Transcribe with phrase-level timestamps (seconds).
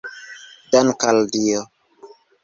[0.71, 1.61] Dank’ al Dio!